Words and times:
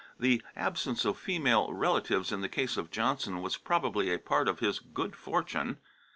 The 0.19 0.41
absence 0.55 1.05
of 1.05 1.19
female 1.19 1.71
relatives 1.71 2.31
in 2.31 2.41
the 2.41 2.49
case 2.49 2.75
of 2.75 2.89
Johnson 2.89 3.39
was 3.43 3.55
probably 3.57 4.11
a 4.11 4.17
part 4.17 4.47
of 4.47 4.57
his 4.57 4.79
good 4.79 5.15
fortune. 5.15 5.77